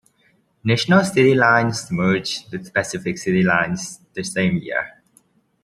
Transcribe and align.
National 0.63 1.03
City 1.05 1.35
Lines 1.35 1.91
merged 1.91 2.51
with 2.51 2.73
Pacific 2.73 3.19
City 3.19 3.43
Lines 3.43 3.99
the 4.15 4.23
same 4.23 4.57
year. 4.57 4.99